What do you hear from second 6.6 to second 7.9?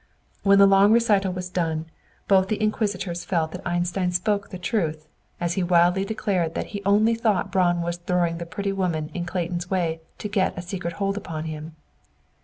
he only thought Braun